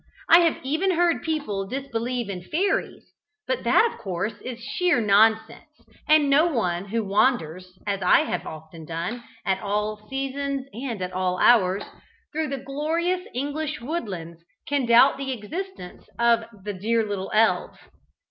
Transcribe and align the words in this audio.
I 0.27 0.39
have 0.39 0.57
even 0.63 0.89
heard 0.95 1.21
people 1.21 1.67
disbelieve 1.67 2.27
in 2.27 2.41
fairies, 2.41 3.13
but 3.45 3.63
that 3.65 3.87
of 3.93 3.99
course 3.99 4.33
is 4.43 4.57
sheer 4.59 4.99
nonsense; 4.99 5.69
and 6.07 6.27
no 6.27 6.47
one 6.47 6.85
who 6.85 7.03
wanders 7.03 7.77
as 7.85 8.01
I 8.01 8.21
have 8.21 8.47
often 8.47 8.83
done, 8.83 9.23
at 9.45 9.61
all 9.61 10.07
seasons 10.09 10.65
and 10.73 11.03
at 11.03 11.13
all 11.13 11.37
hours 11.37 11.83
through 12.33 12.47
the 12.47 12.57
glorious 12.57 13.27
English 13.35 13.79
woodlands, 13.79 14.43
can 14.67 14.87
doubt 14.87 15.17
the 15.19 15.33
existence 15.33 16.09
of 16.17 16.45
the 16.63 16.73
dear 16.73 17.07
little 17.07 17.29
elves. 17.31 17.77